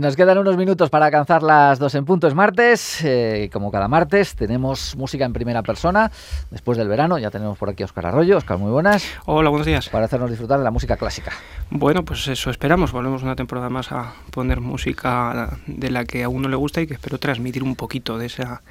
Nos 0.00 0.16
quedan 0.16 0.38
unos 0.38 0.56
minutos 0.56 0.88
para 0.88 1.04
alcanzar 1.04 1.42
las 1.42 1.78
dos 1.78 1.94
en 1.94 2.06
punto. 2.06 2.26
Es 2.26 2.34
martes, 2.34 3.04
eh, 3.04 3.50
como 3.52 3.70
cada 3.70 3.86
martes, 3.86 4.34
tenemos 4.34 4.96
música 4.96 5.26
en 5.26 5.34
primera 5.34 5.62
persona. 5.62 6.10
Después 6.50 6.78
del 6.78 6.88
verano 6.88 7.18
ya 7.18 7.30
tenemos 7.30 7.58
por 7.58 7.68
aquí 7.68 7.82
a 7.82 7.84
Oscar 7.84 8.06
Arroyo. 8.06 8.38
Oscar, 8.38 8.56
muy 8.56 8.70
buenas. 8.70 9.04
Hola, 9.26 9.50
buenos 9.50 9.66
días. 9.66 9.90
Para 9.90 10.06
hacernos 10.06 10.30
disfrutar 10.30 10.56
de 10.56 10.64
la 10.64 10.70
música 10.70 10.96
clásica. 10.96 11.32
Bueno, 11.68 12.02
pues 12.02 12.26
eso 12.28 12.48
esperamos. 12.48 12.92
Volvemos 12.92 13.22
una 13.22 13.36
temporada 13.36 13.68
más 13.68 13.92
a 13.92 14.14
poner 14.30 14.62
música 14.62 15.58
de 15.66 15.90
la 15.90 16.06
que 16.06 16.24
a 16.24 16.30
uno 16.30 16.48
le 16.48 16.56
gusta 16.56 16.80
y 16.80 16.86
que 16.86 16.94
espero 16.94 17.18
transmitir 17.18 17.62
un 17.62 17.76
poquito 17.76 18.16
de 18.16 18.24
esa 18.24 18.62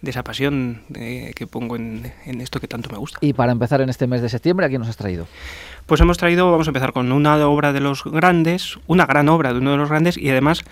de 0.00 0.10
esa 0.10 0.22
pasión 0.22 0.82
eh, 0.94 1.32
que 1.34 1.46
pongo 1.46 1.76
en, 1.76 2.12
en, 2.24 2.40
esto 2.40 2.60
que 2.60 2.68
tanto 2.68 2.90
me 2.90 2.98
gusta. 2.98 3.18
Y 3.20 3.32
para 3.32 3.52
empezar 3.52 3.80
en 3.80 3.88
este 3.88 4.06
mes 4.06 4.22
de 4.22 4.28
septiembre, 4.28 4.66
¿a 4.66 4.68
quién 4.68 4.80
nos 4.80 4.88
has 4.88 4.96
traído? 4.96 5.26
Pues 5.86 6.00
hemos 6.00 6.18
traído, 6.18 6.50
vamos 6.50 6.68
a 6.68 6.70
empezar 6.70 6.92
con 6.92 7.10
una 7.12 7.36
obra 7.46 7.72
de 7.72 7.80
los 7.80 8.04
grandes, 8.04 8.78
una 8.86 9.06
gran 9.06 9.28
obra 9.28 9.52
de 9.52 9.58
uno 9.58 9.72
de 9.72 9.76
los 9.76 9.88
grandes 9.88 10.16
y 10.16 10.30
además 10.30 10.64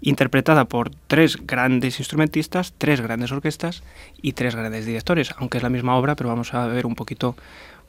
interpretada 0.00 0.66
por 0.66 0.90
tres 1.06 1.38
grandes 1.46 1.98
instrumentistas, 1.98 2.74
tres 2.76 3.00
grandes 3.00 3.32
orquestas 3.32 3.82
y 4.20 4.32
tres 4.32 4.54
grandes 4.54 4.84
directores, 4.84 5.34
aunque 5.38 5.58
es 5.58 5.62
la 5.62 5.70
misma 5.70 5.96
obra, 5.96 6.14
pero 6.14 6.28
vamos 6.28 6.52
a 6.52 6.66
ver 6.66 6.84
un 6.84 6.94
poquito 6.94 7.36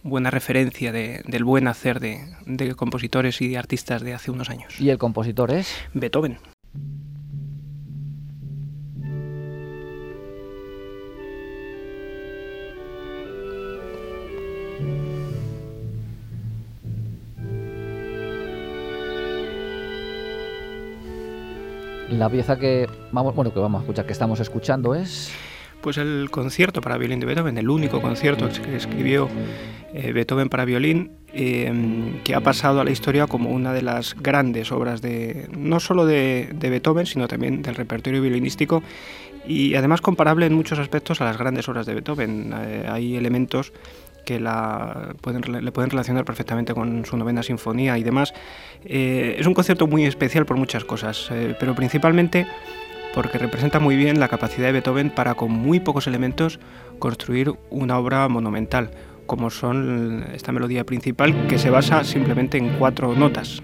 buena 0.03 0.29
referencia 0.29 0.91
de, 0.91 1.21
del 1.25 1.43
buen 1.43 1.67
hacer 1.67 1.99
de, 1.99 2.21
de 2.45 2.73
compositores 2.75 3.41
y 3.41 3.49
de 3.49 3.57
artistas 3.57 4.01
de 4.01 4.13
hace 4.13 4.31
unos 4.31 4.49
años. 4.49 4.79
¿Y 4.79 4.91
el 4.91 4.97
compositor 4.97 5.51
es? 5.51 5.75
Beethoven. 5.93 6.37
La 22.09 22.29
pieza 22.29 22.57
que 22.57 22.87
vamos, 23.11 23.35
bueno, 23.35 23.53
que 23.53 23.59
vamos 23.59 23.79
a 23.79 23.83
escuchar, 23.83 24.05
que 24.05 24.13
estamos 24.13 24.39
escuchando 24.39 24.95
es 24.95 25.31
pues 25.81 25.97
el 25.97 26.29
concierto 26.31 26.81
para 26.81 26.97
violín 26.97 27.19
de 27.19 27.27
Beethoven, 27.27 27.59
el 27.59 27.69
único 27.69 28.01
concierto 28.01 28.49
que 28.49 28.75
escribió 28.75 29.29
eh, 29.93 30.13
Beethoven 30.13 30.49
para 30.49 30.65
violín, 30.65 31.11
eh, 31.31 32.19
que 32.23 32.33
ha 32.33 32.41
pasado 32.41 32.81
a 32.81 32.83
la 32.83 32.89
historia 32.89 33.27
como 33.27 33.51
una 33.51 33.71
de 33.71 33.83
las 33.83 34.15
grandes 34.15 34.71
obras 34.71 35.03
de 35.03 35.47
no 35.55 35.79
solo 35.79 36.07
de, 36.07 36.49
de, 36.55 36.69
Beethoven, 36.71 37.05
sino 37.05 37.27
también 37.27 37.61
del 37.61 37.75
repertorio 37.75 38.19
violinístico 38.19 38.81
y 39.47 39.75
además 39.75 40.01
comparable 40.01 40.47
en 40.47 40.53
muchos 40.53 40.79
aspectos 40.79 41.21
a 41.21 41.25
las 41.25 41.37
grandes 41.37 41.69
obras 41.69 41.85
de 41.85 41.93
Beethoven. 41.93 42.51
Eh, 42.57 42.85
hay 42.89 43.15
elementos 43.15 43.71
que 44.25 44.39
la 44.39 45.15
pueden, 45.21 45.63
le 45.63 45.71
pueden 45.71 45.89
relacionar 45.89 46.25
perfectamente 46.25 46.73
con 46.73 47.05
su 47.05 47.15
novena 47.15 47.43
sinfonía 47.43 47.97
y 47.97 48.03
demás. 48.03 48.33
Eh, 48.83 49.37
es 49.39 49.47
un 49.47 49.53
concierto 49.53 49.87
muy 49.87 50.05
especial 50.05 50.45
por 50.45 50.57
muchas 50.57 50.83
cosas, 50.83 51.29
eh, 51.31 51.55
pero 51.59 51.75
principalmente 51.75 52.47
porque 53.13 53.37
representa 53.37 53.79
muy 53.79 53.95
bien 53.95 54.19
la 54.19 54.27
capacidad 54.27 54.67
de 54.67 54.73
Beethoven 54.73 55.09
para 55.09 55.35
con 55.35 55.51
muy 55.51 55.79
pocos 55.79 56.05
elementos 56.07 56.59
construir 56.99 57.53
una 57.69 57.97
obra 57.97 58.27
monumental, 58.27 58.91
como 59.25 59.49
son 59.49 60.25
esta 60.33 60.51
melodía 60.51 60.83
principal 60.83 61.47
que 61.47 61.57
se 61.57 61.69
basa 61.69 62.03
simplemente 62.03 62.57
en 62.57 62.69
cuatro 62.77 63.15
notas. 63.15 63.63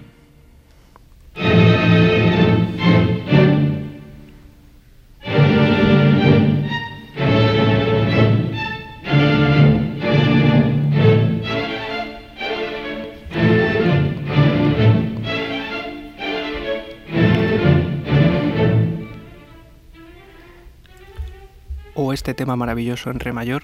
O 21.96 22.14
este 22.14 22.34
tema 22.34 22.56
maravilloso 22.56 23.10
en 23.10 23.20
re 23.20 23.34
mayor. 23.34 23.64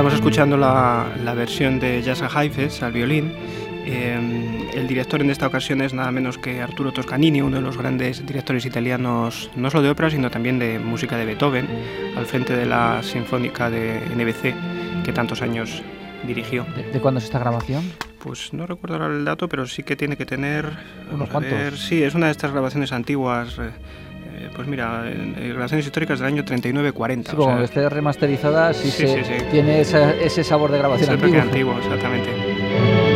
Estamos 0.00 0.14
escuchando 0.14 0.56
la, 0.56 1.08
la 1.22 1.34
versión 1.34 1.78
de 1.78 2.02
Jasa 2.02 2.26
Haifes 2.34 2.82
al 2.82 2.90
violín. 2.90 3.34
Eh, 3.84 4.70
el 4.72 4.88
director 4.88 5.20
en 5.20 5.28
esta 5.28 5.46
ocasión 5.46 5.82
es 5.82 5.92
nada 5.92 6.10
menos 6.10 6.38
que 6.38 6.62
Arturo 6.62 6.90
Toscanini, 6.90 7.42
uno 7.42 7.56
de 7.56 7.62
los 7.62 7.76
grandes 7.76 8.24
directores 8.24 8.64
italianos, 8.64 9.50
no 9.56 9.70
solo 9.70 9.82
de 9.82 9.90
ópera, 9.90 10.08
sino 10.08 10.30
también 10.30 10.58
de 10.58 10.78
música 10.78 11.18
de 11.18 11.26
Beethoven, 11.26 11.68
al 12.16 12.24
frente 12.24 12.56
de 12.56 12.64
la 12.64 13.02
Sinfónica 13.02 13.68
de 13.68 14.00
NBC, 14.16 15.04
que 15.04 15.12
tantos 15.12 15.42
años 15.42 15.82
dirigió. 16.26 16.64
¿De, 16.74 16.84
de 16.84 16.98
cuándo 16.98 17.18
es 17.18 17.24
esta 17.24 17.38
grabación? 17.38 17.84
Pues 18.24 18.54
no 18.54 18.66
recuerdo 18.66 18.96
ahora 18.96 19.14
el 19.14 19.26
dato, 19.26 19.50
pero 19.50 19.66
sí 19.66 19.82
que 19.82 19.96
tiene 19.96 20.16
que 20.16 20.24
tener... 20.24 20.78
¿Unos 21.12 21.28
cuantos? 21.28 21.52
Ver, 21.52 21.76
sí, 21.76 22.02
es 22.02 22.14
una 22.14 22.24
de 22.26 22.32
estas 22.32 22.52
grabaciones 22.52 22.92
antiguas. 22.92 23.58
Eh, 23.58 23.70
pues 24.54 24.66
mira, 24.68 25.04
grabaciones 25.36 25.86
históricas 25.86 26.18
del 26.18 26.28
año 26.28 26.44
39-40. 26.44 27.30
Sí, 27.30 27.36
como 27.36 27.56
sea, 27.56 27.64
esté 27.64 27.88
remasterizada, 27.88 28.72
sí, 28.74 28.90
Sí, 28.90 29.06
se, 29.06 29.24
sí, 29.24 29.32
tiene 29.50 29.80
esa- 29.80 30.12
ese 30.14 30.44
sabor 30.44 30.70
de 30.70 30.78
grabación 30.78 31.08
es 31.10 31.22
antigua. 31.22 31.42
antiguo, 31.42 31.78
exactamente. 31.78 33.09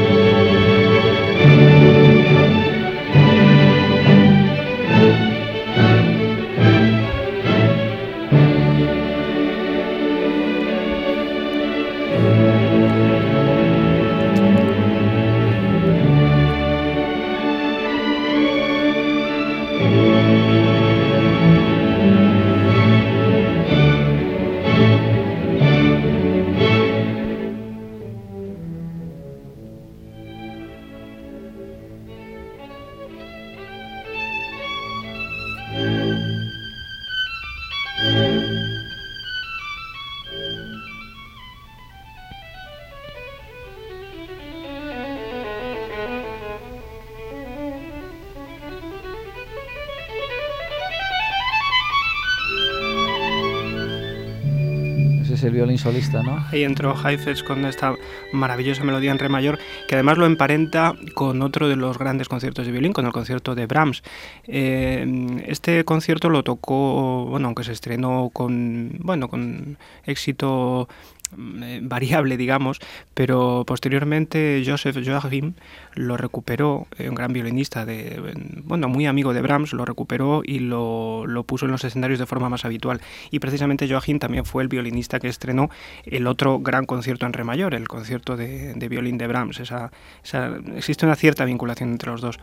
Violín 55.65 55.79
solista, 55.79 56.23
¿no? 56.23 56.45
Ahí 56.53 56.63
entró 56.63 56.95
Heifetz 56.95 57.43
con 57.43 57.65
esta 57.65 57.95
maravillosa 58.33 58.85
melodía 58.85 59.11
en 59.11 59.19
re 59.19 59.31
mayor, 59.31 59.59
que 59.89 59.95
además 59.95 60.19
lo 60.19 60.27
emparenta 60.27 60.95
con 61.15 61.41
otro 61.41 61.69
de 61.69 61.77
los 61.77 61.99
grandes 61.99 62.29
conciertos 62.29 62.67
de 62.67 62.73
violín, 62.73 62.93
con 62.93 63.07
el 63.07 63.13
concierto 63.13 63.55
de 63.55 63.67
Brahms. 63.67 64.03
Eh, 64.47 65.43
este 65.47 65.85
concierto 65.85 66.29
lo 66.29 66.43
tocó, 66.43 67.25
bueno, 67.25 67.47
aunque 67.47 67.65
se 67.65 67.73
estrenó 67.73 68.31
con, 68.33 68.97
bueno, 68.99 69.29
con 69.29 69.79
éxito 70.05 70.89
variable, 71.37 72.37
digamos, 72.37 72.81
pero 73.15 73.65
posteriormente 73.67 74.63
Joseph 74.67 74.97
Joachim 75.05 75.55
lo 75.95 76.17
recuperó, 76.17 76.87
eh, 76.99 77.09
un 77.09 77.15
gran 77.15 77.33
violinista, 77.33 77.85
de, 77.85 78.21
bueno, 78.65 78.89
muy 78.89 79.07
amigo 79.07 79.33
de 79.33 79.43
Brahms, 79.43 79.73
lo 79.73 79.85
recuperó 79.85 80.43
y 80.45 80.59
lo, 80.59 81.27
lo 81.27 81.45
puso 81.45 81.67
en 81.67 81.73
los 81.73 81.85
escenarios 81.85 82.19
de 82.19 82.27
forma 82.27 82.49
más 82.49 82.65
habitual. 82.65 83.01
Y 83.31 83.39
precisamente 83.39 83.89
Joachim 83.89 84.19
también 84.19 84.45
fue 84.45 84.63
el 84.63 84.69
violinista 84.69 85.21
que 85.21 85.29
estrenó 85.29 85.71
el 86.05 86.27
otro 86.27 86.59
gran 86.61 86.87
concierto 86.87 87.27
en 87.27 87.33
re 87.33 87.45
mayor, 87.45 87.75
el 87.75 87.89
concierto 87.89 88.37
de, 88.37 88.75
de 88.75 88.89
violín 88.89 89.19
de 89.19 89.27
Brahms. 89.27 89.61
Esa, 89.61 89.91
esa, 90.23 90.57
existe 90.77 91.07
una 91.07 91.17
cierta 91.17 91.45
vinculación 91.45 91.91
entre 91.91 92.11
los 92.11 92.21
dos. 92.21 92.39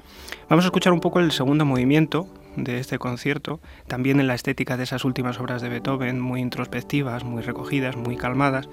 Vamos 0.50 0.66
a 0.66 0.68
escuchar 0.68 0.94
un 0.94 1.00
poco 1.00 1.20
el 1.20 1.32
segundo 1.32 1.66
movimiento 1.66 2.28
de 2.56 2.80
este 2.80 3.00
concierto, 3.00 3.60
también 3.88 4.20
en 4.20 4.28
la 4.28 4.36
estética 4.36 4.78
de 4.78 4.84
esas 4.84 5.06
últimas 5.06 5.40
obras 5.40 5.62
de 5.62 5.70
Beethoven, 5.70 6.20
muy 6.20 6.42
introspectivas, 6.42 7.24
muy 7.24 7.42
recogidas, 7.42 7.96
muy 7.96 8.18
calmadas. 8.18 8.70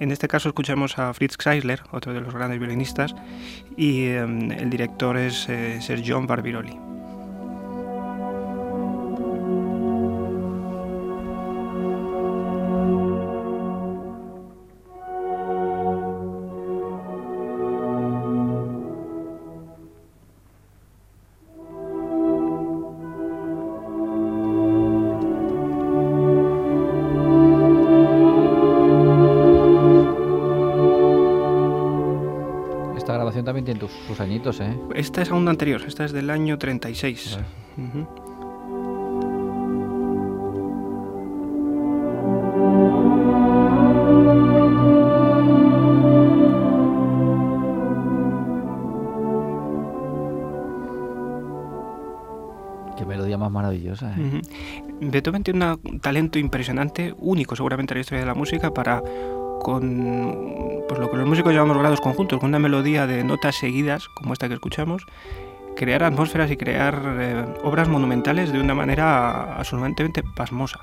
En 0.00 0.10
este 0.10 0.28
caso 0.28 0.48
escuchamos 0.48 0.98
a 0.98 1.12
Fritz 1.14 1.36
Kreisler, 1.36 1.82
otro 1.92 2.12
de 2.12 2.20
los 2.20 2.34
grandes 2.34 2.58
violinistas, 2.58 3.14
y 3.76 4.06
eh, 4.06 4.20
el 4.20 4.70
director 4.70 5.16
es 5.16 5.48
eh, 5.48 5.80
Ser 5.80 6.02
John 6.04 6.26
Barbirolli. 6.26 6.91
¿Eh? 34.50 34.76
Esta 34.94 35.22
es 35.22 35.30
aún 35.30 35.48
anterior, 35.48 35.82
esta 35.86 36.04
es 36.04 36.12
del 36.12 36.30
año 36.30 36.58
36. 36.58 37.38
¿eh? 37.38 37.44
Beethoven 55.00 55.44
tiene 55.44 55.76
un 55.84 56.00
talento 56.00 56.38
impresionante, 56.38 57.14
único 57.18 57.54
seguramente 57.54 57.94
en 57.94 57.98
la 57.98 58.00
historia 58.00 58.20
de 58.20 58.26
la 58.26 58.34
música, 58.34 58.72
para 58.74 59.02
con 59.60 60.71
pues 60.92 61.00
lo 61.00 61.10
que 61.10 61.16
los 61.16 61.26
músicos 61.26 61.54
llamamos 61.54 61.78
grados 61.78 62.02
conjuntos, 62.02 62.38
con 62.38 62.50
una 62.50 62.58
melodía 62.58 63.06
de 63.06 63.24
notas 63.24 63.56
seguidas, 63.56 64.10
como 64.10 64.34
esta 64.34 64.48
que 64.48 64.54
escuchamos, 64.54 65.06
crear 65.74 66.02
atmósferas 66.02 66.50
y 66.50 66.58
crear 66.58 67.02
eh, 67.18 67.46
obras 67.64 67.88
monumentales 67.88 68.52
de 68.52 68.60
una 68.60 68.74
manera 68.74 69.56
absolutamente 69.56 70.22
pasmosa. 70.22 70.80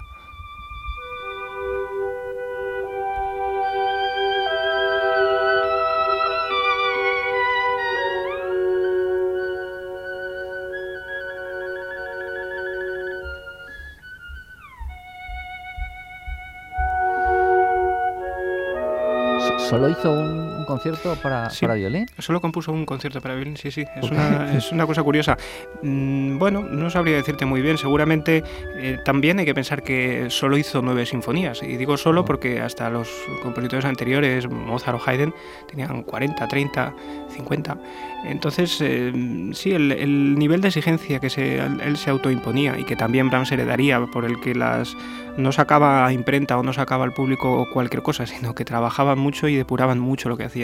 ¿Solo 19.70 19.88
hizo 19.88 20.12
un, 20.12 20.59
concierto 20.70 21.16
para, 21.16 21.50
para, 21.60 21.74
violín? 21.74 22.06
Solo 22.20 22.40
compuso 22.40 22.72
un 22.72 22.86
concierto 22.86 23.20
para 23.22 23.34
violín, 23.34 23.58
sí, 23.58 23.72
sí. 23.72 23.86
Es, 23.96 24.12
una, 24.12 24.54
es 24.56 24.72
una, 24.72 24.86
cosa 24.86 25.02
curiosa. 25.02 25.36
Mm, 25.82 26.38
bueno, 26.38 26.62
no 26.62 26.92
sabría 26.92 27.16
decirte 27.16 27.46
muy 27.46 27.62
bien. 27.62 27.78
Seguramente 27.80 28.44
eh, 28.76 29.00
también 29.04 29.40
hay 29.40 29.46
que 29.46 29.56
pensar 29.56 29.82
que 29.82 30.28
solo 30.30 30.58
hizo 30.58 30.84
nueve 30.84 31.08
sinfonías. 31.08 31.64
Y 31.64 31.76
digo 31.76 31.98
solo 31.98 32.24
porque 32.24 32.62
hasta 32.62 32.90
los 32.92 33.10
compositores 33.42 33.86
anteriores, 33.86 34.48
Mozart 34.48 35.00
o 35.00 35.10
Haydn, 35.10 35.34
tenían 35.68 36.04
40, 36.04 36.48
30, 36.48 36.94
50. 37.30 37.78
Entonces, 38.26 38.78
eh, 38.82 39.12
sí, 39.54 39.72
el, 39.72 40.38
nivel 40.38 40.62
de 40.62 40.68
exigencia 40.68 41.20
que 41.20 41.32
se, 41.32 41.58
él 41.58 41.98
se 41.98 42.12
autoimponía 42.12 42.78
y 42.78 42.84
que 42.84 42.96
también 42.96 43.30
Brahms 43.30 43.52
heredaría, 43.52 44.00
por 44.06 44.26
el 44.26 44.40
que 44.40 44.54
las 44.54 44.96
no 45.38 45.52
sacaba 45.52 46.06
a 46.06 46.14
imprenta 46.14 46.58
o 46.58 46.64
no 46.64 46.74
sacaba 46.74 47.06
al 47.06 47.14
público 47.14 47.68
cualquier 47.74 48.04
cosa, 48.04 48.28
sino 48.28 48.54
que 48.54 48.66
trabajaban 48.66 49.18
mucho 49.18 49.48
y 49.48 49.56
depuraban 49.56 50.00
mucho 50.00 50.30
lo 50.30 50.38
que 50.38 50.44
hacían. 50.44 50.59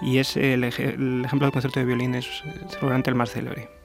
Y 0.00 0.18
es 0.18 0.36
el, 0.36 0.64
el 0.64 1.24
ejemplo 1.24 1.46
del 1.46 1.52
concierto 1.52 1.80
de 1.80 1.86
violín 1.86 2.14
es 2.14 2.26
seguramente 2.68 3.10
el 3.10 3.16
más 3.16 3.30
célebre. 3.30 3.77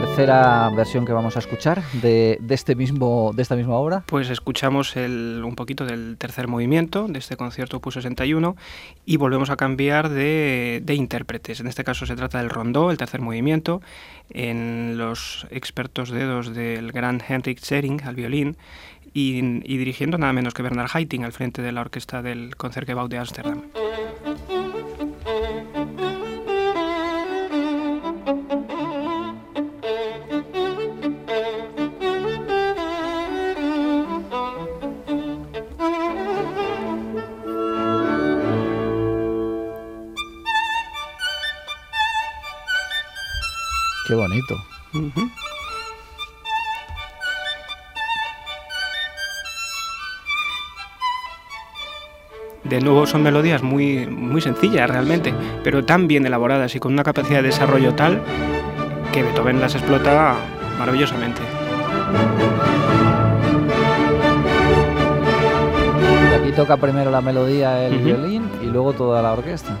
Tercera 0.00 0.70
versión 0.70 1.04
que 1.04 1.12
vamos 1.12 1.36
a 1.36 1.40
escuchar 1.40 1.82
de, 1.92 2.40
este 2.48 2.74
mismo, 2.74 3.32
de 3.34 3.42
esta 3.42 3.54
misma 3.54 3.74
obra? 3.74 4.02
Pues 4.06 4.30
escuchamos 4.30 4.96
un 4.96 5.54
poquito 5.54 5.84
del 5.84 6.16
tercer 6.16 6.48
movimiento 6.48 7.06
de 7.06 7.18
este 7.18 7.36
concierto 7.36 7.76
Opus 7.76 7.94
61 7.94 8.56
y 9.04 9.18
volvemos 9.18 9.50
a 9.50 9.56
cambiar 9.56 10.08
de, 10.08 10.82
intérpretes. 10.88 11.60
En 11.60 11.66
este 11.66 11.84
caso 11.84 12.06
se 12.06 12.16
trata 12.16 12.38
del 12.38 12.48
rondó, 12.48 12.90
el 12.90 12.96
tercer 12.96 13.20
movimiento, 13.20 13.82
en 14.30 14.96
los 14.96 15.46
expertos 15.50 16.08
dedos 16.08 16.54
del 16.54 16.92
gran 16.92 17.22
Henrik 17.26 17.60
Zering 17.60 18.02
al 18.04 18.14
violín 18.14 18.56
y, 19.12 19.42
dirigiendo 19.42 20.16
nada 20.16 20.32
menos 20.32 20.54
que 20.54 20.62
Bernard 20.62 20.88
Haitink 20.94 21.24
al 21.24 21.32
frente 21.32 21.60
de 21.60 21.72
la 21.72 21.82
orquesta 21.82 22.22
del 22.22 22.56
Concertgebouw 22.56 23.08
de 23.08 23.18
Ámsterdam. 23.18 23.62
Qué 44.06 44.14
bonito. 44.14 44.62
De 52.64 52.80
nuevo 52.80 53.06
son 53.06 53.22
melodías 53.22 53.62
muy, 53.62 54.06
muy 54.06 54.40
sencillas 54.40 54.88
realmente, 54.88 55.34
pero 55.64 55.84
tan 55.84 56.06
bien 56.06 56.26
elaboradas 56.26 56.74
y 56.74 56.80
con 56.80 56.92
una 56.92 57.02
capacidad 57.02 57.42
de 57.42 57.48
desarrollo 57.48 57.94
tal 57.94 58.22
que 59.12 59.22
Beethoven 59.22 59.60
las 59.60 59.74
explota 59.74 60.36
maravillosamente. 60.78 61.40
aquí 66.50 66.52
toca 66.56 66.76
primero 66.76 67.10
la 67.10 67.20
melodía 67.20 67.86
el 67.86 67.98
violín 67.98 68.48
y 68.62 68.66
luego 68.66 68.92
toda 68.92 69.22
la 69.22 69.32
orquesta. 69.32 69.76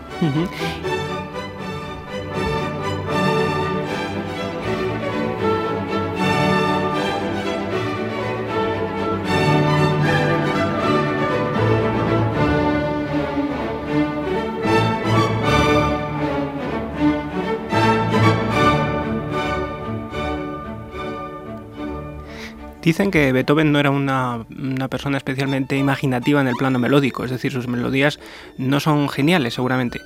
Dicen 22.82 23.10
que 23.10 23.30
Beethoven 23.32 23.72
no 23.72 23.78
era 23.78 23.90
una, 23.90 24.46
persona 24.88 25.18
especialmente 25.18 25.76
imaginativa 25.76 26.40
en 26.40 26.48
el 26.48 26.56
plano 26.56 26.78
melódico, 26.78 27.24
es 27.24 27.30
decir, 27.30 27.52
sus 27.52 27.68
melodías 27.68 28.18
no 28.56 28.80
son 28.80 29.10
geniales 29.10 29.54
seguramente, 29.54 30.00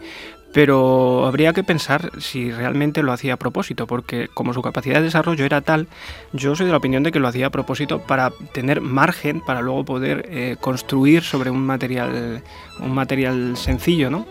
pero 0.53 1.25
habría 1.27 1.53
que 1.53 1.63
pensar 1.63 2.11
si 2.19 2.51
realmente 2.51 3.05
lo 3.05 3.13
hacía 3.13 3.35
a 3.35 3.37
propósito, 3.37 3.87
porque 3.87 4.29
como 4.35 4.53
su 4.53 4.61
capacidad 4.61 4.97
de 4.97 5.05
desarrollo 5.05 5.45
era 5.45 5.61
tal, 5.61 5.87
yo 6.33 6.57
soy 6.57 6.67
de 6.67 6.73
la 6.73 6.79
opinión 6.79 7.05
de 7.05 7.13
que 7.13 7.21
lo 7.21 7.29
hacía 7.29 7.47
a 7.47 7.51
propósito 7.51 8.01
para 8.01 8.33
tener 8.53 8.81
margen 8.81 9.41
para 9.41 9.61
luego 9.61 9.85
poder 9.85 10.27
eh, 10.29 10.57
construir 10.61 11.23
sobre 11.23 11.51
un 11.51 11.65
material, 11.65 12.43
un 12.81 12.93
material 12.93 13.57
sencillo, 13.57 14.11
¿no? 14.11 14.27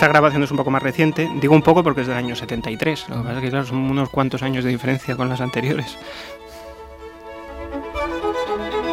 Esta 0.00 0.08
grabación 0.08 0.42
es 0.42 0.50
un 0.50 0.56
poco 0.56 0.70
más 0.70 0.82
reciente, 0.82 1.28
digo 1.42 1.54
un 1.54 1.60
poco 1.60 1.82
porque 1.82 2.00
es 2.00 2.06
del 2.06 2.16
año 2.16 2.34
73, 2.34 3.10
lo 3.10 3.16
que 3.16 3.22
pasa 3.22 3.44
es 3.44 3.50
que 3.50 3.64
son 3.64 3.76
unos 3.76 4.08
cuantos 4.08 4.42
años 4.42 4.64
de 4.64 4.70
diferencia 4.70 5.14
con 5.14 5.28
las 5.28 5.42
anteriores. 5.42 5.98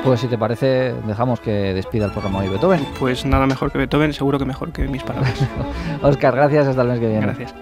Pues 0.04 0.20
si 0.20 0.28
te 0.28 0.38
parece, 0.38 0.94
dejamos 1.06 1.40
que 1.40 1.74
despida 1.74 2.08
el 2.08 2.12
programa 2.12 2.40
hoy 2.40 2.50
Beethoven. 2.50 2.86
Pues 3.00 3.26
nada 3.26 3.46
mejor 3.46 3.72
que 3.72 3.78
Beethoven, 3.78 4.12
seguro 4.12 4.38
que 4.38 4.44
mejor 4.44 4.74
que 4.74 4.86
mis 4.90 5.02
palabras. 5.02 5.48
Oscar, 6.02 6.36
gracias, 6.36 6.68
hasta 6.68 6.82
el 6.82 6.90
mes 6.90 7.00
que 7.00 7.08
viene. 7.08 7.26
Gracias. 7.26 7.56